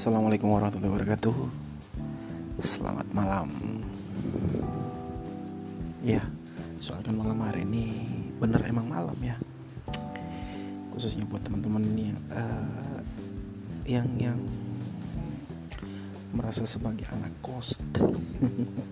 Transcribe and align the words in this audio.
Assalamualaikum 0.00 0.48
warahmatullahi 0.56 0.96
wabarakatuh. 0.96 1.36
Selamat 2.64 3.04
malam. 3.12 3.52
Ya, 6.00 6.24
soalnya 6.80 7.12
malam 7.12 7.36
hari 7.44 7.68
ini 7.68 8.08
bener 8.40 8.64
emang 8.64 8.88
malam 8.88 9.12
ya. 9.20 9.36
Khususnya 10.96 11.28
buat 11.28 11.44
teman-teman 11.44 11.84
yang 12.00 12.16
uh, 12.32 13.04
Yang 13.84 14.08
yang 14.16 14.40
merasa 16.32 16.64
sebagai 16.64 17.04
anak 17.12 17.36
kos. 17.44 17.76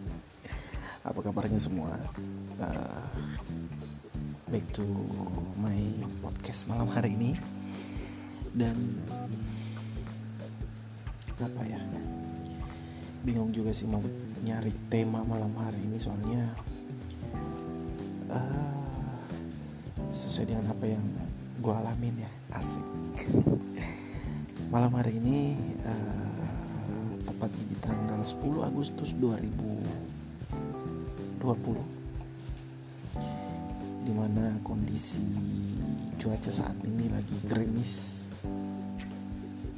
Apa 1.08 1.24
kabarnya 1.24 1.56
semua? 1.56 1.96
Uh, 2.60 3.08
Back 4.52 4.76
to 4.76 4.84
my 5.56 6.04
podcast 6.20 6.68
malam 6.68 6.92
hari 6.92 7.16
ini. 7.16 7.32
Dan 8.52 8.76
apa 11.38 11.62
ya? 11.62 11.78
Bingung 13.22 13.54
juga 13.54 13.70
sih 13.70 13.86
mau 13.86 14.02
nyari 14.42 14.74
tema 14.90 15.22
malam 15.22 15.54
hari 15.58 15.78
ini 15.82 15.98
soalnya 15.98 16.54
uh, 18.30 19.18
sesuai 20.10 20.46
dengan 20.50 20.66
apa 20.70 20.84
yang 20.86 21.02
gue 21.58 21.74
alamin 21.74 22.22
ya. 22.22 22.30
Asik. 22.54 22.86
Malam 24.74 24.92
hari 25.00 25.16
ini 25.16 25.56
uh, 25.80 27.24
tepatnya 27.24 27.64
di 27.72 27.76
tanggal 27.80 28.20
10 28.20 28.68
Agustus 28.68 29.16
2020 29.16 31.40
di 34.04 34.12
mana 34.16 34.56
kondisi 34.64 35.20
cuaca 36.16 36.48
saat 36.48 36.76
ini 36.84 37.12
lagi 37.12 37.36
gerimis 37.44 38.24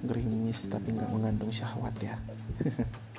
gerimis 0.04 0.68
tapi 0.68 0.96
nggak 0.96 1.10
mengandung 1.12 1.52
syahwat 1.52 1.94
ya 2.00 2.16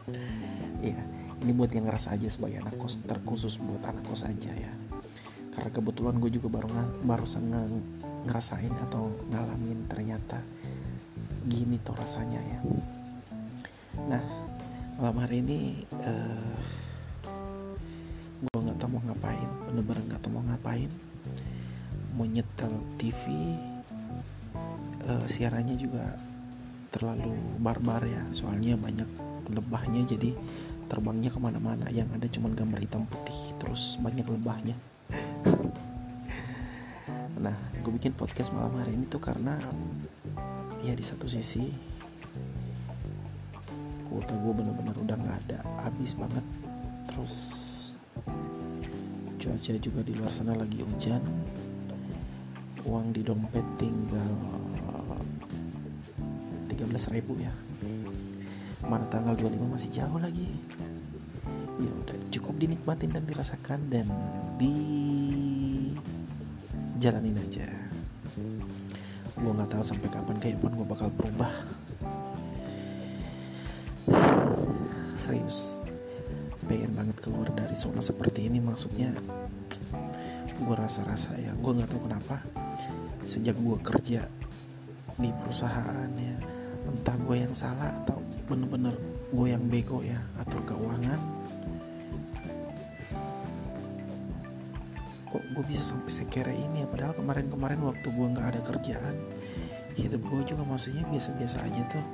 Iya, 0.81 1.01
ini 1.45 1.51
buat 1.53 1.69
yang 1.71 1.85
ngerasa 1.85 2.17
aja 2.17 2.25
sebagai 2.25 2.65
anak 2.65 2.75
kos 2.81 2.97
terkhusus 3.05 3.61
buat 3.61 3.85
anak 3.85 4.01
kos 4.01 4.25
aja 4.25 4.49
ya. 4.49 4.73
Karena 5.53 5.69
kebetulan 5.69 6.17
gue 6.17 6.31
juga 6.33 6.47
baru 6.49 6.67
baru 7.05 7.25
nge 7.27 7.61
ngerasain 8.25 8.73
atau 8.89 9.13
ngalamin 9.29 9.85
ternyata 9.85 10.41
gini 11.45 11.77
tuh 11.85 11.93
rasanya 11.93 12.41
ya. 12.41 12.59
Nah, 14.09 14.23
malam 14.97 15.17
hari 15.21 15.45
ini 15.45 15.85
uh, 16.01 16.57
gue 18.41 18.57
nggak 18.57 18.77
tahu 18.81 18.97
mau 18.97 19.03
ngapain, 19.05 19.49
bener-bener 19.69 20.03
nggak 20.09 20.21
tahu 20.25 20.33
mau 20.33 20.45
ngapain. 20.49 20.89
Mau 22.17 22.25
nyetel 22.25 22.73
TV, 22.97 23.23
uh, 25.05 25.13
eh, 25.13 25.25
siarannya 25.29 25.77
juga 25.77 26.30
terlalu 26.91 27.33
barbar 27.57 28.03
ya. 28.03 28.21
Soalnya 28.35 28.75
banyak 28.75 29.07
lebahnya 29.49 30.03
jadi 30.05 30.35
terbangnya 30.91 31.31
ke 31.31 31.39
mana-mana. 31.39 31.87
Yang 31.89 32.19
ada 32.19 32.27
cuma 32.27 32.51
gambar 32.51 32.79
hitam 32.83 33.07
putih 33.07 33.55
terus 33.57 33.97
banyak 34.03 34.27
lebahnya. 34.27 34.75
Nah 37.41 37.57
gue 37.81 37.89
bikin 37.97 38.13
podcast 38.13 38.53
malam 38.53 38.77
hari 38.77 38.93
ini 38.93 39.09
tuh 39.09 39.17
karena 39.17 39.57
ya 40.85 40.93
di 40.93 41.01
satu 41.01 41.25
sisi 41.25 41.73
kuota 44.05 44.37
gue 44.37 44.53
bener-bener 44.61 44.93
udah 44.93 45.17
nggak 45.17 45.37
ada. 45.49 45.59
Habis 45.81 46.13
banget. 46.21 46.45
Terus 47.09 47.35
cuaca 49.41 49.73
juga 49.81 50.05
di 50.05 50.13
luar 50.13 50.29
sana 50.29 50.53
lagi 50.53 50.85
hujan. 50.85 51.25
Uang 52.85 53.09
di 53.09 53.25
dompet 53.25 53.65
tinggal 53.81 54.37
13 56.81 57.13
ribu 57.13 57.37
ya. 57.37 57.53
Mana 58.81 59.05
tanggal 59.13 59.37
25 59.37 59.69
masih 59.69 59.89
jauh 59.93 60.17
lagi. 60.17 60.49
Ya 61.77 61.91
udah 61.93 62.17
cukup 62.33 62.57
dinikmatin 62.57 63.13
dan 63.13 63.21
dirasakan 63.29 63.85
dan 63.93 64.09
di 64.57 64.73
jalanin 66.97 67.37
aja. 67.37 67.69
Gue 69.37 69.51
nggak 69.53 69.77
tahu 69.77 69.83
sampai 69.85 70.09
kapan 70.09 70.37
kehidupan 70.41 70.73
gue 70.73 70.87
bakal 70.89 71.13
berubah. 71.13 71.53
Serius 75.13 75.77
pengen 76.65 76.97
banget 76.97 77.17
keluar 77.21 77.45
dari 77.53 77.77
zona 77.77 78.01
seperti 78.01 78.49
ini 78.49 78.57
maksudnya. 78.57 79.13
Gue 80.57 80.73
rasa-rasa 80.73 81.37
ya 81.37 81.53
gue 81.53 81.71
nggak 81.77 81.93
tahu 81.93 82.09
kenapa. 82.09 82.41
Sejak 83.29 83.53
gue 83.53 83.77
kerja 83.85 84.25
di 85.21 85.29
perusahaan 85.29 86.09
ya 86.17 86.60
entah 86.87 87.17
gue 87.17 87.35
yang 87.37 87.53
salah 87.53 87.93
atau 88.03 88.17
bener-bener 88.49 88.95
gue 89.31 89.47
yang 89.47 89.63
bego 89.69 90.03
ya 90.03 90.19
atur 90.41 90.59
keuangan. 90.67 91.19
Kok 95.31 95.43
gue 95.55 95.63
bisa 95.63 95.95
sampai 95.95 96.11
sekere 96.11 96.51
ini 96.51 96.83
ya? 96.83 96.87
Padahal 96.91 97.15
kemarin-kemarin 97.15 97.79
waktu 97.87 98.07
gue 98.11 98.27
nggak 98.35 98.47
ada 98.51 98.61
kerjaan 98.67 99.15
hidup 99.95 100.23
gue 100.23 100.41
juga 100.43 100.63
maksudnya 100.67 101.07
biasa-biasa 101.07 101.57
aja 101.63 101.81
tuh. 101.87 102.05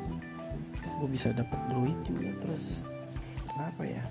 Gue 1.01 1.09
bisa 1.09 1.33
dapat 1.33 1.57
duit 1.73 1.97
juga 2.05 2.29
terus 2.45 2.85
apa 3.57 3.83
ya? 3.85 4.03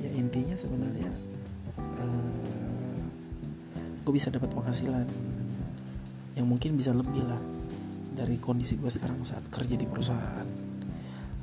Ya 0.00 0.10
intinya 0.16 0.56
sebenarnya 0.56 1.12
uh, 1.76 3.02
gue 4.02 4.12
bisa 4.12 4.32
dapat 4.32 4.48
penghasilan 4.52 5.06
yang 6.36 6.46
mungkin 6.48 6.76
bisa 6.76 6.92
lebih 6.96 7.24
lah 7.24 7.40
dari 8.12 8.36
kondisi 8.36 8.76
gue 8.76 8.88
sekarang 8.92 9.24
saat 9.24 9.44
kerja 9.48 9.76
di 9.76 9.84
perusahaan. 9.88 10.48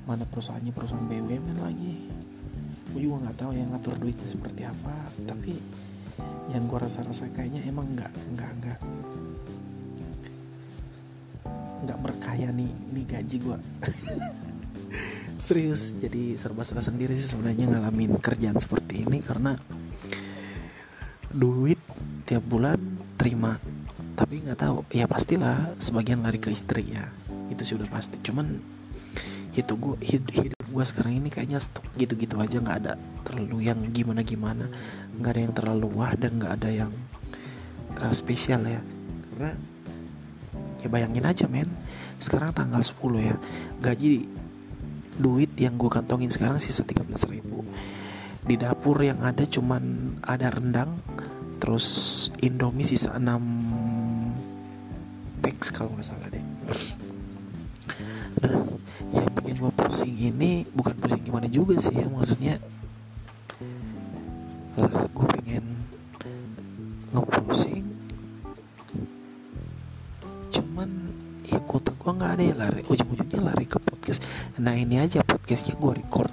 Mana 0.05 0.25
perusahaannya 0.25 0.73
perusahaan 0.73 1.05
BUMN 1.05 1.57
lagi. 1.61 1.95
Gue 2.89 3.05
juga 3.05 3.29
nggak 3.29 3.38
tahu 3.38 3.51
yang 3.53 3.69
ngatur 3.73 3.95
duitnya 4.01 4.25
seperti 4.25 4.66
apa 4.66 4.97
tapi 5.29 5.53
yang 6.49 6.66
gue 6.66 6.79
rasa-rasa 6.81 7.29
kayaknya 7.29 7.61
emang 7.69 7.94
nggak 7.94 8.09
nggak 8.33 8.51
nggak 8.57 8.79
nggak 11.85 11.99
berkaya 12.01 12.49
nih 12.49 12.73
nih 12.91 13.05
gaji 13.05 13.38
gue 13.38 13.57
serius 15.45 15.95
jadi 15.95 16.35
serba 16.35 16.66
salah 16.66 16.83
sendiri 16.83 17.13
sih 17.13 17.29
sebenarnya 17.29 17.69
ngalamin 17.69 18.17
kerjaan 18.17 18.57
seperti 18.57 19.05
ini 19.05 19.22
karena 19.22 19.55
duit 21.29 21.79
tiap 22.25 22.44
bulan 22.49 22.81
terima 23.16 23.55
tapi 24.19 24.44
nggak 24.44 24.59
tahu. 24.59 24.84
Ya 24.91 25.07
pastilah 25.07 25.80
sebagian 25.80 26.19
lari 26.19 26.44
ke 26.44 26.52
istri 26.52 26.91
ya. 26.91 27.07
Itu 27.47 27.63
sih 27.63 27.80
udah 27.80 27.88
pasti. 27.88 28.19
Cuman 28.19 28.59
itu 29.56 29.74
gue 29.80 29.96
hidup, 30.03 30.34
hidup 30.35 30.59
gue 30.59 30.84
sekarang 30.84 31.24
ini 31.24 31.31
kayaknya 31.31 31.63
stok 31.63 31.88
gitu-gitu 31.96 32.35
aja. 32.35 32.59
Nggak 32.59 32.78
ada 32.84 32.94
terlalu 33.24 33.72
yang 33.72 33.79
gimana 33.96 34.19
gimana 34.28 34.68
nggak 35.16 35.31
ada 35.31 35.41
yang 35.47 35.56
terlalu 35.56 35.88
wah 35.96 36.12
dan 36.19 36.35
nggak 36.35 36.53
ada 36.59 36.69
yang 36.69 36.91
uh, 38.03 38.12
spesial 38.12 38.68
ya. 38.68 38.84
Karena 39.31 39.56
ya 40.84 40.88
bayangin 40.91 41.24
aja 41.24 41.47
men. 41.47 41.72
Sekarang 42.19 42.52
tanggal 42.52 42.84
10 42.84 43.00
ya. 43.24 43.35
Gaji 43.79 44.28
duit 45.16 45.56
yang 45.56 45.79
gue 45.79 45.88
kantongin 45.88 46.28
sekarang 46.28 46.59
sisa 46.59 46.84
13 46.84 47.08
ribu. 47.31 47.63
Di 48.44 48.59
dapur 48.59 49.00
yang 49.00 49.24
ada 49.24 49.47
cuman 49.47 50.16
ada 50.28 50.52
rendang 50.52 51.00
terus 51.59 51.88
indomie 52.40 52.88
sisa 52.88 53.19
6 53.19 53.28
Apex 55.39 55.72
kalau 55.72 55.95
nggak 55.95 56.03
salah 56.03 56.27
deh. 56.27 56.44
Nah 58.44 58.59
yang 59.16 59.31
bikin 59.39 59.55
gue 59.55 59.72
pusing 59.72 60.16
ini 60.19 60.67
bukan 60.75 60.94
pusing 61.00 61.23
gimana 61.23 61.47
juga 61.47 61.79
sih 61.79 61.95
ya 61.95 62.05
maksudnya 62.11 62.59
lah 64.75 65.07
gue 65.07 65.28
pengen 65.39 65.66
ngepusing 67.16 67.87
cuman 70.52 70.90
ya 71.47 71.59
kota 71.64 71.96
gue 71.96 72.11
nggak 72.11 72.31
ada 72.35 72.43
ya 72.43 72.55
lari 72.59 72.81
ujung-ujungnya 72.84 73.40
lari 73.40 73.66
ke 73.66 73.79
podcast. 73.79 74.19
Nah 74.59 74.75
ini 74.75 74.99
aja 74.99 75.23
podcastnya 75.23 75.79
gue 75.79 75.91
record 76.03 76.31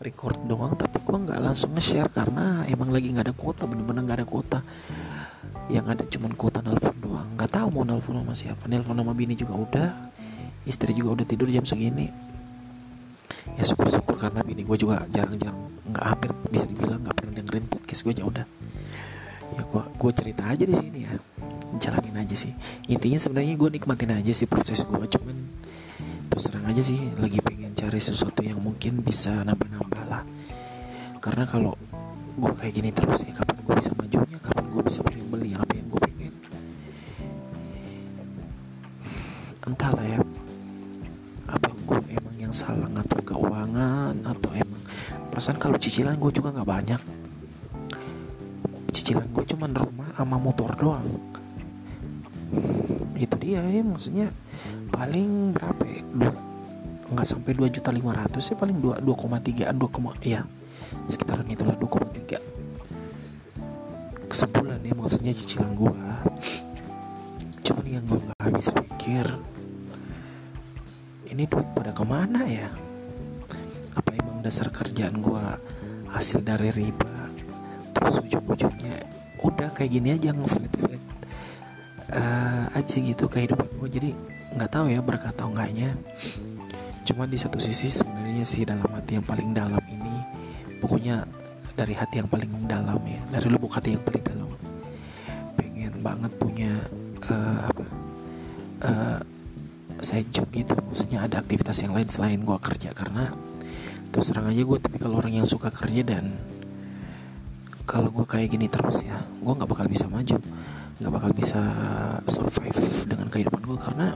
record 0.00 0.40
doang 0.48 0.76
tapi 0.76 0.96
gue 1.00 1.16
nggak 1.28 1.40
langsung 1.40 1.72
nge-share 1.76 2.08
karena 2.12 2.64
emang 2.68 2.88
lagi 2.88 3.12
nggak 3.12 3.32
ada 3.32 3.36
kuota 3.36 3.68
bener-bener 3.68 4.04
nggak 4.04 4.18
ada 4.24 4.28
kuota 4.28 4.58
yang 5.70 5.86
ada 5.86 6.02
cuman 6.06 6.34
kuota 6.34 6.60
nelfon 6.60 6.96
doang. 6.98 7.28
Nggak 7.38 7.50
tahu 7.54 7.66
mau 7.70 7.84
nelfon 7.86 8.18
sama 8.20 8.34
siapa. 8.34 8.66
Nelfon 8.66 8.98
sama 8.98 9.14
bini 9.14 9.38
juga 9.38 9.54
udah. 9.54 9.88
Istri 10.66 10.92
juga 10.92 11.20
udah 11.20 11.26
tidur 11.26 11.48
jam 11.48 11.64
segini. 11.64 12.10
Ya 13.56 13.64
syukur-syukur 13.64 14.20
karena 14.20 14.44
bini 14.44 14.62
gue 14.66 14.76
juga 14.76 15.06
jarang-jarang 15.10 15.58
nggak 15.90 16.04
hampir 16.06 16.30
bisa 16.52 16.64
dibilang 16.68 17.00
nggak 17.02 17.16
pernah 17.16 17.32
dengerin 17.40 17.66
podcast 17.66 18.00
gue 18.04 18.14
ya 18.18 18.24
udah. 18.26 18.46
Ya 19.56 19.62
gue 19.64 19.82
gue 19.96 20.10
cerita 20.14 20.42
aja 20.46 20.64
di 20.66 20.74
sini 20.76 20.98
ya. 21.06 21.12
Jalanin 21.80 22.16
aja 22.18 22.36
sih. 22.36 22.52
Intinya 22.90 23.18
sebenarnya 23.22 23.54
gue 23.56 23.68
nikmatin 23.80 24.12
aja 24.14 24.32
sih 24.34 24.46
proses 24.50 24.82
gue 24.84 25.06
cuman 25.06 25.36
terus 26.30 26.46
terang 26.46 26.66
aja 26.70 26.82
sih 26.82 26.98
lagi 27.18 27.42
pengen 27.42 27.74
cari 27.74 27.98
sesuatu 27.98 28.46
yang 28.46 28.62
mungkin 28.62 29.02
bisa 29.02 29.42
nambah-nambah 29.42 30.02
lah. 30.06 30.22
Karena 31.18 31.44
kalau 31.48 31.74
gue 32.38 32.52
kayak 32.58 32.72
gini 32.74 32.90
terus 32.94 33.26
ya 33.26 33.34
kapan 33.34 33.56
gue 33.60 33.74
bisa 33.74 33.90
majunya 33.98 34.29
entahlah 39.70 40.06
ya. 40.06 40.20
Apa 41.46 41.70
gue 41.70 41.98
emang 42.10 42.36
yang 42.38 42.54
salah 42.54 42.90
ngatur 42.90 43.22
keuangan 43.22 44.14
atau 44.26 44.50
emang 44.54 44.82
perasaan 45.30 45.58
kalau 45.62 45.78
cicilan 45.78 46.18
gue 46.18 46.30
juga 46.34 46.50
nggak 46.50 46.68
banyak. 46.68 47.02
Cicilan 48.90 49.30
gue 49.30 49.44
cuma 49.46 49.70
rumah 49.70 50.10
sama 50.18 50.36
motor 50.42 50.70
doang. 50.74 51.06
Itu 53.14 53.36
dia 53.38 53.62
ya 53.62 53.82
maksudnya 53.86 54.34
paling 54.90 55.54
berapa 55.54 55.82
ya? 55.86 56.02
Nggak 57.10 57.26
sampai 57.26 57.52
dua 57.54 57.66
juta 57.70 57.90
lima 57.90 58.14
ratus 58.14 58.54
ya 58.54 58.56
paling 58.58 58.78
dua 58.78 58.98
dua 59.02 59.14
koma 59.18 59.42
tiga 59.42 59.74
dua 59.74 59.90
koma 59.90 60.14
ya 60.22 60.46
sekitaran 61.10 61.46
itulah 61.46 61.74
dua 61.78 61.90
koma 61.90 62.06
tiga. 62.10 62.38
Sebulan 64.30 64.82
ya 64.86 64.94
maksudnya 64.94 65.34
cicilan 65.34 65.74
gue 65.74 66.02
cuman 67.70 67.86
yang 67.86 68.02
gue 68.02 68.18
nggak 68.18 68.40
habis 68.42 68.68
pikir 68.74 69.26
ke 72.00 72.04
mana 72.08 72.48
ya? 72.48 72.72
Apa 73.92 74.16
emang 74.16 74.40
dasar 74.40 74.72
kerjaan 74.72 75.20
gue 75.20 75.44
hasil 76.08 76.40
dari 76.40 76.72
riba 76.72 77.28
terus 77.92 78.24
ujung-ujungnya 78.24 79.04
udah 79.44 79.68
kayak 79.76 80.00
gini 80.00 80.16
aja 80.16 80.32
ngeflat 80.32 80.72
flat 80.80 81.02
uh, 82.10 82.64
aja 82.72 82.96
gitu 82.98 83.28
kehidupan 83.28 83.68
gue 83.78 83.88
jadi 83.92 84.10
nggak 84.56 84.70
tahu 84.72 84.88
ya 84.88 85.04
berkata 85.04 85.44
atau 85.44 85.52
enggaknya. 85.52 85.92
Cuma 87.04 87.28
di 87.28 87.36
satu 87.36 87.60
sisi 87.60 87.92
sebenarnya 87.92 88.48
sih 88.48 88.64
dalam 88.64 88.88
hati 88.96 89.20
yang 89.20 89.26
paling 89.28 89.52
dalam 89.52 89.84
ini 89.92 90.16
pokoknya 90.80 91.28
dari 91.76 91.92
hati 91.92 92.24
yang 92.24 92.30
paling 92.32 92.48
dalam 92.64 92.96
ya 93.04 93.20
dari 93.28 93.46
lubuk 93.52 93.76
hati 93.76 93.92
yang 93.92 94.04
paling 94.08 94.24
dalam. 94.24 94.48
Pengen 95.60 95.94
banget 96.00 96.32
punya 96.40 96.72
uh, 97.28 97.68
apa 97.68 97.84
uh, 98.88 99.18
side 100.10 100.30
job 100.34 100.50
gitu. 100.50 100.74
Maksudnya 100.74 101.22
ada 101.22 101.38
aktivitas 101.38 101.78
yang 101.86 101.94
lain 101.94 102.10
selain 102.10 102.42
gue 102.42 102.58
kerja. 102.58 102.90
Karena 102.90 103.30
terus 104.10 104.34
terang 104.34 104.50
aja 104.50 104.58
gue 104.66 104.78
tapi 104.82 104.98
kalau 104.98 105.22
orang 105.22 105.38
yang 105.38 105.46
suka 105.46 105.70
kerja 105.70 106.02
dan 106.02 106.34
kalau 107.86 108.10
gue 108.10 108.26
kayak 108.26 108.50
gini 108.50 108.66
terus 108.66 109.06
ya 109.06 109.22
gue 109.22 109.52
nggak 109.54 109.70
bakal 109.70 109.86
bisa 109.86 110.10
maju. 110.10 110.42
Nggak 110.98 111.12
bakal 111.14 111.30
bisa 111.30 111.60
survive 112.26 113.06
dengan 113.06 113.30
kehidupan 113.30 113.62
gue 113.62 113.78
karena 113.78 114.08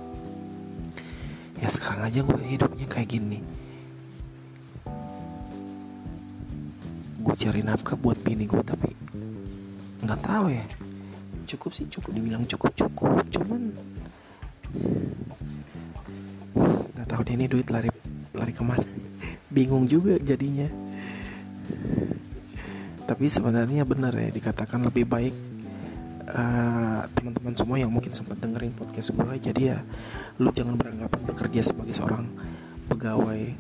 ya 1.63 1.71
sekarang 1.71 2.11
aja 2.11 2.21
gue 2.27 2.39
hidupnya 2.43 2.87
kayak 2.91 3.09
gini. 3.15 3.39
Gue 7.23 7.35
cari 7.39 7.63
nafkah 7.63 7.95
buat 7.95 8.19
bini 8.19 8.51
gue 8.51 8.61
tapi 8.67 8.91
nggak 10.03 10.21
tahu 10.27 10.51
ya. 10.51 10.67
Cukup 11.45 11.71
sih 11.71 11.87
cukup 11.87 12.11
dibilang 12.19 12.43
cukup 12.51 12.75
cukup 12.75 13.23
cuman 13.31 13.63
nggak 17.15 17.23
tahu 17.23 17.31
deh 17.31 17.39
ini 17.39 17.47
duit 17.47 17.71
lari 17.71 17.91
lari 18.35 18.51
ke 18.51 18.63
mana? 18.67 18.83
Bingung 19.55 19.87
juga 19.87 20.19
jadinya. 20.19 20.67
Tapi 23.07 23.31
sebenarnya 23.31 23.87
benar 23.87 24.11
ya 24.19 24.35
dikatakan 24.35 24.83
lebih 24.83 25.07
baik 25.07 25.35
uh, 26.27 27.07
teman-teman 27.15 27.55
semua 27.55 27.79
yang 27.79 27.95
mungkin 27.95 28.11
sempat 28.11 28.43
dengerin 28.43 28.75
podcast 28.75 29.15
gue 29.15 29.39
jadi 29.39 29.63
ya 29.63 29.79
lu 30.43 30.51
jangan 30.51 30.75
beranggapan 30.75 31.21
bekerja 31.23 31.71
sebagai 31.71 31.95
seorang 31.95 32.27
pegawai 32.91 33.55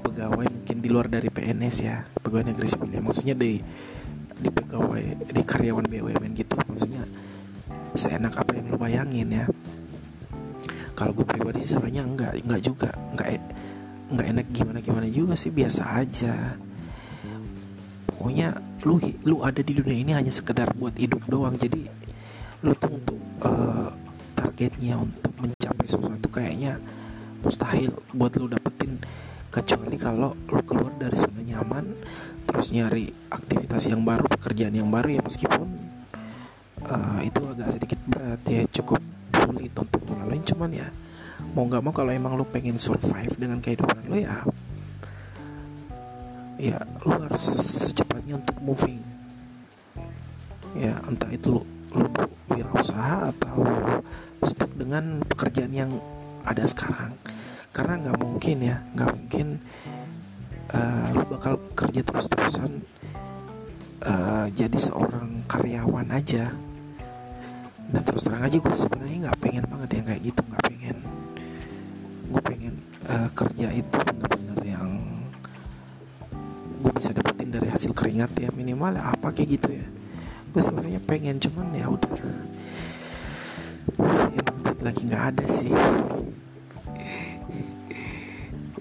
pegawai 0.00 0.46
mungkin 0.48 0.78
di 0.80 0.88
luar 0.88 1.12
dari 1.12 1.28
PNS 1.28 1.76
ya 1.84 2.08
pegawai 2.24 2.56
negeri 2.56 2.66
sipil 2.72 2.88
ya. 2.88 3.04
Maksudnya 3.04 3.36
di 3.36 3.60
di 4.34 4.48
pegawai 4.48 5.04
di 5.28 5.42
karyawan 5.44 5.84
BUMN 5.84 6.32
gitu. 6.40 6.56
Maksudnya 6.56 7.04
seenak 8.00 8.32
apa 8.40 8.56
yang 8.56 8.72
lu 8.72 8.80
bayangin 8.80 9.28
ya 9.28 9.44
kalau 10.94 11.10
gue 11.10 11.26
pribadi 11.26 11.66
sebenarnya 11.66 12.02
enggak 12.06 12.32
enggak 12.40 12.62
juga. 12.62 12.90
Enggak 13.12 13.28
e, 13.34 13.38
enggak 14.14 14.26
enak 14.30 14.46
gimana 14.54 14.78
gimana 14.78 15.06
juga 15.10 15.34
sih 15.34 15.50
biasa 15.50 15.82
aja. 15.98 16.34
Pokoknya 18.06 18.54
lu 18.86 19.02
lu 19.26 19.36
ada 19.42 19.60
di 19.60 19.72
dunia 19.74 19.98
ini 20.00 20.12
hanya 20.14 20.30
sekedar 20.30 20.70
buat 20.78 20.94
hidup 20.94 21.26
doang. 21.26 21.58
Jadi 21.58 21.82
lu 22.64 22.72
tuh 22.78 22.96
untuk 22.96 23.20
uh, 23.44 23.90
targetnya 24.38 24.96
untuk 24.96 25.32
mencapai 25.36 25.84
sesuatu 25.84 26.28
kayaknya 26.32 26.80
mustahil 27.42 27.92
buat 28.14 28.32
lu 28.38 28.48
dapetin. 28.48 29.02
Kecuali 29.50 29.98
kalau 29.98 30.34
lu 30.50 30.62
keluar 30.66 30.94
dari 30.98 31.14
zona 31.14 31.42
nyaman 31.42 31.94
terus 32.44 32.70
nyari 32.74 33.10
aktivitas 33.30 33.86
yang 33.90 34.02
baru 34.02 34.26
pekerjaan 34.30 34.74
yang 34.74 34.90
baru 34.90 35.18
ya 35.18 35.22
meskipun 35.22 35.68
uh, 36.86 37.20
itu 37.20 37.40
agak 37.50 37.68
sedikit 37.76 38.00
berat. 38.08 38.40
Ya 38.46 38.62
cukup 38.70 39.00
sulit 39.34 39.74
untuk 39.74 40.03
cuman 40.44 40.70
ya 40.70 40.88
mau 41.56 41.66
nggak 41.66 41.82
mau 41.82 41.92
kalau 41.92 42.12
emang 42.14 42.38
lu 42.38 42.46
pengen 42.46 42.78
survive 42.78 43.34
dengan 43.34 43.58
kehidupan 43.58 44.06
lu 44.06 44.22
ya 44.22 44.44
ya 46.58 46.78
lu 47.02 47.10
harus 47.18 47.44
secepatnya 47.60 48.38
untuk 48.38 48.56
moving. 48.62 49.02
Ya 50.74 50.98
entah 51.06 51.30
itu 51.30 51.60
lu, 51.60 51.62
lu 51.94 52.06
wirausaha 52.50 53.30
atau 53.30 53.62
stuck 54.42 54.70
dengan 54.74 55.22
pekerjaan 55.26 55.72
yang 55.74 55.90
ada 56.46 56.66
sekarang. 56.66 57.14
Karena 57.74 57.98
nggak 58.06 58.18
mungkin 58.22 58.56
ya 58.62 58.76
nggak 58.94 59.10
mungkin 59.10 59.46
uh, 60.70 61.06
lu 61.14 61.24
bakal 61.26 61.58
kerja 61.74 62.00
terus 62.06 62.26
terusan 62.30 62.82
uh, 64.06 64.46
jadi 64.54 64.78
seorang 64.78 65.42
karyawan 65.50 66.08
aja 66.14 66.54
nah 67.94 68.02
terus 68.02 68.26
terang 68.26 68.42
aja 68.42 68.58
gue 68.58 68.74
sebenarnya 68.74 69.30
nggak 69.30 69.38
pengen 69.38 69.64
banget 69.70 69.90
yang 70.02 70.06
kayak 70.10 70.22
gitu 70.26 70.40
nggak 70.42 70.64
pengen. 70.66 70.96
Gue 72.26 72.42
pengen 72.42 72.74
uh, 73.06 73.30
kerja 73.30 73.70
itu 73.70 73.96
benar-benar 74.02 74.60
yang 74.66 74.90
gue 76.82 76.92
bisa 76.98 77.14
dapetin 77.14 77.54
dari 77.54 77.70
hasil 77.70 77.94
keringat 77.94 78.34
ya 78.34 78.50
minimal 78.50 78.98
apa 78.98 79.30
kayak 79.30 79.62
gitu 79.62 79.78
ya. 79.78 79.86
Gue 80.50 80.58
sebenarnya 80.58 80.98
pengen 81.06 81.38
cuman 81.38 81.70
ya 81.70 81.86
udah. 81.86 82.10
Emang 84.34 84.58
duit 84.66 84.80
lagi 84.82 85.00
nggak 85.06 85.24
ada 85.30 85.46
sih. 85.46 85.70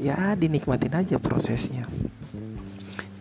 Ya 0.01 0.33
dinikmatin 0.33 0.97
aja 0.97 1.21
prosesnya. 1.21 1.85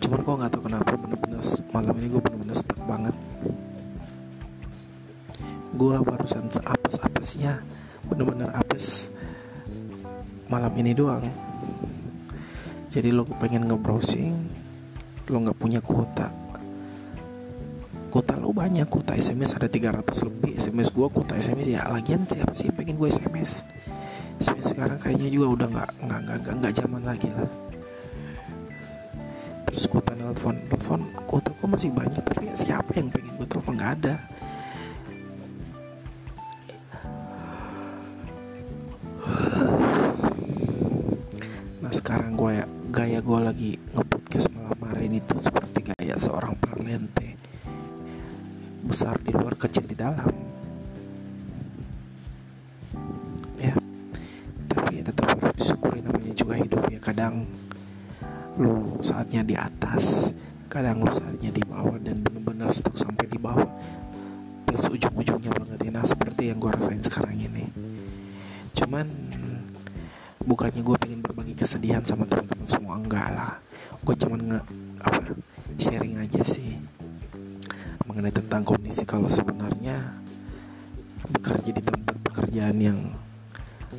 Cuman 0.00 0.18
kok 0.24 0.34
nggak 0.40 0.50
tahu 0.56 0.62
kenapa 0.72 0.96
bener-bener 0.96 1.44
malam 1.70 1.94
ini 2.00 2.08
gue 2.08 2.22
bener-bener 2.24 2.56
stuck 2.56 2.80
banget 2.88 3.14
gue 5.82 5.98
barusan 5.98 6.46
apes-apesnya 6.62 7.58
bener-bener 8.06 8.54
apes 8.54 9.10
malam 10.46 10.70
ini 10.78 10.94
doang. 10.94 11.26
Jadi 12.86 13.10
lo 13.10 13.26
pengen 13.26 13.66
nge-browsing 13.66 14.30
lo 15.26 15.36
nggak 15.42 15.58
punya 15.58 15.82
kuota. 15.82 16.30
Kuota 18.14 18.38
lo 18.38 18.54
banyak 18.54 18.86
kuota 18.86 19.18
SMS 19.18 19.58
ada 19.58 19.66
300 19.66 20.06
lebih. 20.30 20.54
SMS 20.54 20.94
gue 20.94 21.06
kuota 21.10 21.34
SMS 21.34 21.66
ya 21.74 21.82
lagian 21.90 22.22
siapa 22.30 22.54
sih 22.54 22.70
pengen 22.70 22.94
gue 22.94 23.10
SMS 23.10 23.66
SMS 24.38 24.78
sekarang 24.78 25.02
kayaknya 25.02 25.34
juga 25.34 25.46
udah 25.50 25.66
nggak 25.66 25.90
nggak 25.98 26.20
nggak 26.22 26.54
nggak 26.62 26.72
zaman 26.78 27.02
lagi 27.02 27.26
lah. 27.34 27.50
Terus 29.66 29.90
kuota 29.90 30.14
telepon 30.14 30.62
telepon 30.70 31.00
kuota 31.26 31.50
gue 31.58 31.66
masih 31.66 31.90
banyak 31.90 32.22
tapi 32.22 32.54
siapa 32.54 32.94
yang 32.94 33.10
pengen 33.10 33.34
gue 33.34 33.46
telepon? 33.50 33.74
Nggak 33.74 33.92
ada 33.98 34.14
lagi 43.52 43.76
ngepodcast 43.76 44.48
malam 44.56 44.80
hari 44.80 45.12
ini 45.12 45.20
tuh 45.28 45.36
seperti 45.36 45.84
gaya 45.92 46.16
seorang 46.16 46.56
parlente 46.56 47.36
besar 48.80 49.20
di 49.20 49.28
luar 49.28 49.60
kecil 49.60 49.84
di 49.84 49.92
dalam. 49.92 50.32
Ya 53.60 53.76
tapi 54.72 55.04
tetap 55.04 55.36
harus 55.36 55.52
disyukuri 55.60 56.00
namanya 56.00 56.32
juga 56.32 56.54
hidup 56.64 56.80
ya. 56.88 56.96
Kadang 56.96 57.44
lu 58.56 58.96
saatnya 59.04 59.44
di 59.44 59.52
atas 59.52 60.32
kadang 60.72 61.04
lu 61.04 61.12
saatnya 61.12 61.52
di 61.52 61.60
bawah 61.60 62.00
dan 62.00 62.24
bener-bener 62.24 62.72
stuck 62.72 62.96
sampai 62.96 63.28
di 63.28 63.36
bawah. 63.36 63.68
Plus 64.64 64.88
ujung-ujungnya 64.88 65.52
banget 65.52 65.78
ya. 65.84 65.90
Nah 65.92 66.08
seperti 66.08 66.48
yang 66.48 66.56
gue 66.56 66.72
rasain 66.72 67.04
sekarang 67.04 67.36
ini. 67.36 67.68
Cuman 68.72 69.21
bukannya 70.42 70.82
gue 70.82 70.96
pengen 70.98 71.20
berbagi 71.22 71.54
kesedihan 71.54 72.02
sama 72.02 72.26
teman-teman 72.26 72.66
semua 72.66 72.94
enggak 72.98 73.28
lah. 73.32 73.54
Gue 74.02 74.14
cuman 74.18 74.40
nge 74.42 74.60
apa 75.02 75.20
sharing 75.78 76.18
aja 76.20 76.40
sih 76.44 76.78
mengenai 78.06 78.34
tentang 78.34 78.66
kondisi 78.66 79.06
kalau 79.06 79.30
sebenarnya 79.30 80.20
bekerja 81.30 81.70
di 81.70 81.82
tempat 81.82 82.16
pekerjaan 82.26 82.76
yang 82.82 82.98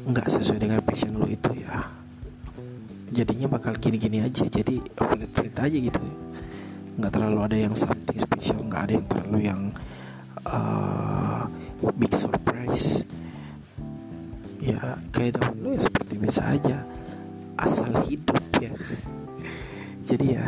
nggak 0.03 0.27
sesuai 0.27 0.59
dengan 0.59 0.79
passion 0.83 1.15
lo 1.15 1.25
itu 1.25 1.63
ya 1.63 2.03
jadinya 3.13 3.45
bakal 3.45 3.77
gini-gini 3.77 4.25
aja. 4.25 4.43
Jadi 4.49 4.81
pelit-pelit 4.97 5.55
aja 5.55 5.77
gitu. 5.77 6.01
Nggak 6.97 7.11
terlalu 7.13 7.39
ada 7.45 7.57
yang 7.69 7.73
something 7.77 8.17
special 8.17 8.59
nggak 8.65 8.81
ada 8.89 8.93
yang 8.97 9.05
terlalu 9.07 9.39
yang 9.45 9.61
uh, 10.49 11.45
big 11.95 12.11
surprise. 12.17 13.05
Ya 14.57 14.97
kehidupan 15.13 15.53
lu 15.61 15.77
ya 15.77 15.81
biasa 16.17 16.41
aja 16.53 16.77
asal 17.57 17.91
hidup 18.05 18.41
ya. 18.59 18.73
Jadi 20.03 20.25
ya 20.35 20.47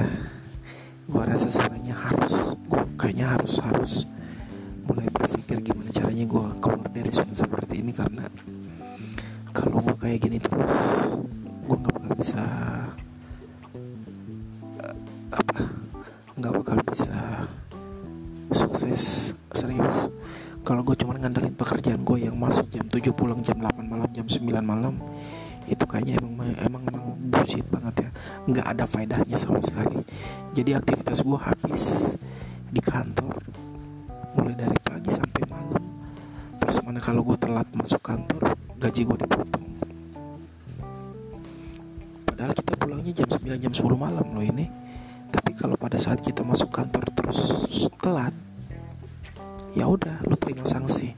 gue 1.06 1.22
rasa 1.22 1.48
sebenarnya 1.48 1.94
harus 1.94 2.58
gue 2.66 2.82
kayaknya 2.98 3.38
harus 3.38 3.62
harus 3.62 3.94
mulai 4.90 5.06
berpikir 5.14 5.62
gimana 5.62 5.94
caranya 5.94 6.26
gue 6.26 6.46
keluar 6.58 6.90
dari 6.90 7.10
zona 7.14 7.34
seperti 7.34 7.82
ini 7.86 7.94
karena 7.94 8.26
kalau 9.54 9.86
gue 9.86 9.98
kayak 10.02 10.20
gini 10.26 10.38
terus 10.42 10.66
gue 11.66 11.78
nggak 11.78 11.94
bakal 11.94 12.14
bisa 12.18 12.44
uh, 14.82 14.96
apa 15.30 15.58
nggak 16.42 16.54
bakal 16.62 16.78
bisa 16.90 17.18
sukses 18.54 19.34
serius. 19.54 20.10
Kalau 20.66 20.82
gue 20.82 20.98
cuma 20.98 21.14
ngandelin 21.22 21.54
pekerjaan 21.54 22.02
gue 22.02 22.26
yang 22.26 22.34
masuk 22.42 22.66
jam 22.74 22.90
7 22.90 23.14
pulang 23.14 23.46
jam 23.46 23.62
8 23.62 23.86
malam 23.86 24.10
jam 24.10 24.26
9 24.26 24.50
malam 24.66 24.98
itu 25.66 25.84
kayaknya 25.90 26.22
emang 26.22 26.54
emang 26.62 26.84
emang 26.86 27.06
bullshit 27.34 27.66
banget 27.74 28.06
ya. 28.06 28.10
Nggak 28.46 28.66
ada 28.78 28.84
faedahnya 28.86 29.38
sama 29.38 29.62
sekali. 29.66 29.98
Jadi 30.54 30.78
aktivitas 30.78 31.26
gue 31.26 31.40
habis 31.42 31.84
di 32.70 32.82
kantor 32.82 33.34
mulai 34.38 34.54
dari 34.54 34.78
pagi 34.86 35.10
sampai 35.10 35.42
malam. 35.50 35.84
Terus 36.62 36.78
mana 36.86 37.02
kalau 37.02 37.26
gue 37.26 37.38
telat 37.42 37.68
masuk 37.74 38.02
kantor 38.06 38.54
gaji 38.78 39.02
gue 39.02 39.18
dipotong. 39.26 39.66
Padahal 42.30 42.54
kita 42.54 42.74
pulangnya 42.78 43.12
jam 43.16 43.30
9 43.32 43.64
jam 43.64 43.74
10 43.74 43.86
malam 43.98 44.26
loh 44.36 44.46
ini. 44.46 44.70
Tapi 45.34 45.52
kalau 45.58 45.76
pada 45.76 45.98
saat 45.98 46.22
kita 46.22 46.46
masuk 46.46 46.70
kantor 46.70 47.10
terus 47.12 47.40
telat 47.98 48.36
ya 49.74 49.90
udah 49.90 50.22
lu 50.30 50.38
terima 50.38 50.64
sanksi. 50.64 51.18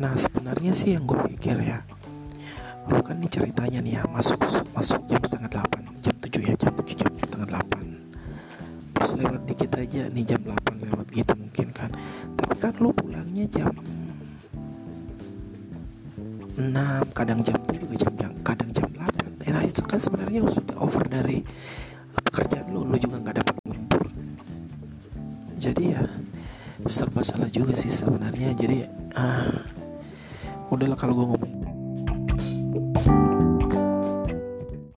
Nah 0.00 0.16
sebenarnya 0.18 0.72
sih 0.74 0.96
yang 0.96 1.06
gue 1.06 1.20
pikir 1.36 1.60
ya 1.62 1.84
lu 2.84 3.00
kan 3.00 3.16
nih 3.16 3.30
ceritanya 3.32 3.78
nih 3.80 3.92
ya 4.00 4.02
masuk 4.12 4.38
masuk 4.76 5.00
jam 5.08 5.20
setengah 5.24 5.50
delapan 5.50 5.82
jam 6.04 6.14
tujuh 6.20 6.42
ya 6.44 6.54
jam 6.60 6.72
tujuh 6.76 6.96
jam 7.00 7.10
setengah 7.20 7.48
delapan. 7.48 7.84
Terus 8.94 9.10
lewat 9.18 9.40
dikit 9.48 9.70
aja 9.74 10.02
nih 10.12 10.24
jam 10.24 10.40
delapan 10.44 10.74
lewat 10.84 11.06
gitu 11.12 11.32
mungkin 11.34 11.68
kan. 11.72 11.90
Tapi 12.36 12.54
kan 12.60 12.72
lu 12.80 12.90
pulangnya 12.92 13.44
jam 13.48 13.72
enam 16.54 17.04
kadang 17.10 17.42
jam 17.42 17.58
tujuh 17.66 17.88
juga 17.88 17.96
jam, 17.98 18.12
jam 18.20 18.32
kadang 18.44 18.70
jam 18.70 18.86
delapan. 18.92 19.28
Nah 19.44 19.62
itu 19.64 19.80
kan 19.84 19.98
sebenarnya 19.98 20.40
sudah 20.50 20.76
over 20.78 21.04
dari 21.08 21.40
pekerjaan 22.14 22.68
lu 22.68 22.84
lu 22.84 22.96
juga 22.98 23.18
nggak 23.22 23.36
dapat 23.42 23.54
lembur 23.66 24.04
jadi 25.64 25.96
ya 25.96 26.02
serba 26.84 27.24
salah 27.24 27.48
juga 27.48 27.72
sih 27.72 27.88
sebenarnya. 27.88 28.52
Jadi 28.52 28.84
ah 29.16 29.64
udahlah 30.68 30.98
kalau 30.98 31.16
gue 31.16 31.26
ngomong 31.32 31.63